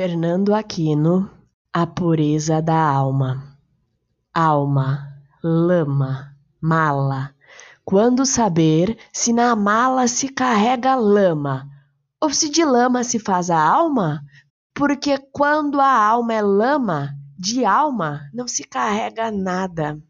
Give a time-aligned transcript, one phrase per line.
[0.00, 1.28] Fernando Aquino,
[1.72, 3.58] A Pureza da Alma.
[4.32, 7.34] Alma, lama, mala.
[7.84, 11.68] Quando saber se na mala se carrega lama,
[12.20, 14.22] ou se de lama se faz a alma?
[14.72, 20.00] Porque quando a alma é lama, de alma não se carrega nada.